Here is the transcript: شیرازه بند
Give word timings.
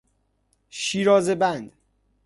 شیرازه 0.69 1.35
بند 1.35 1.73